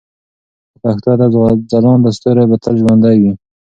[0.71, 1.31] د پښتو ادب
[1.71, 3.33] ځلانده ستوري به تل ژوندي وي.